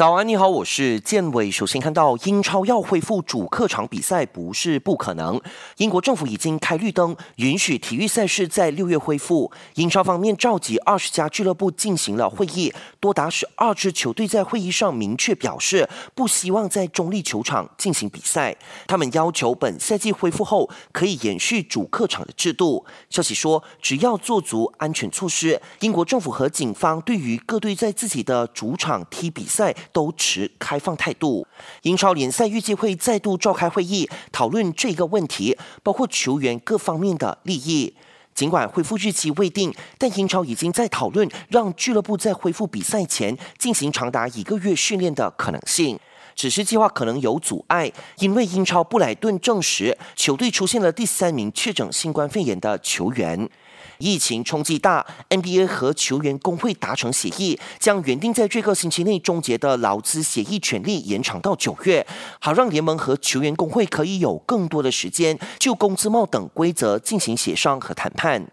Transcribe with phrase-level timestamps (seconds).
[0.00, 1.50] 早安，你好，我是建伟。
[1.50, 5.38] 首先看到英超要恢复主客场比赛不是不可能，
[5.76, 9.52] 英国政府已经开绿灯，允许体育赛事在六月恢复。
[9.74, 18.56] 英超方面召集二十家俱乐部进行了会议，多达十二支球队在会议上明确表示不希望在中立球场进行比赛。
[18.86, 22.86] 他们要求本赛季恢复后可以延续主客场的制度。
[23.10, 29.76] 消息说，只要做足安全措施，英国政府和警方对于各队在自己的主场踢比赛。
[29.92, 31.46] 都持开放态度。
[31.82, 37.94] 英超联赛预计会再度召开会议，讨论这个问题，包括球员各方面的利益。
[38.32, 45.98] 尽管恢复日期未定，但英超已经在讨论让俱乐部在恢复比赛前进行长达一个月训练的可能性。
[46.40, 53.46] 只是计划可能有阻碍，因为英超布莱顿证实球队出现了第三名确诊新冠肺炎的球员。
[53.98, 62.06] 疫情冲击大，NBA 和球员工会达成协议，将原定在这个星期内终结的劳资协议权利延长到九月，
[62.38, 68.46] 好让联盟和球员工会可以有更多的时间就工资帽等规则进行协商和谈判。